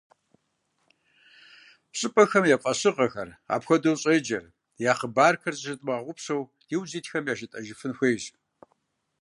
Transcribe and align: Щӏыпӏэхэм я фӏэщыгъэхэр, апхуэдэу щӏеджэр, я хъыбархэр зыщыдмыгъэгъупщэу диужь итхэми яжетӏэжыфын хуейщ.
Щӏыпӏэхэм 1.97 2.45
я 2.55 2.57
фӏэщыгъэхэр, 2.63 3.29
апхуэдэу 3.53 3.99
щӏеджэр, 4.01 4.45
я 4.89 4.93
хъыбархэр 4.99 5.55
зыщыдмыгъэгъупщэу 5.57 6.41
диужь 6.67 6.93
итхэми 6.99 7.29
яжетӏэжыфын 7.33 7.93
хуейщ. 7.97 8.23